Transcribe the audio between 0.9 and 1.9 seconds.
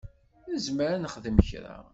ad nexdem kra.